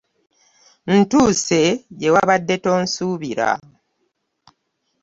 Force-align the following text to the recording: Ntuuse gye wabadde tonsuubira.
Ntuuse 0.95 1.61
gye 1.99 2.09
wabadde 2.15 2.55
tonsuubira. 2.63 3.49